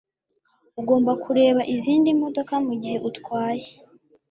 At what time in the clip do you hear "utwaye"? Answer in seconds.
3.09-3.69